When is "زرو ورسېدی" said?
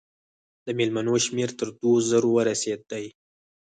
2.09-3.05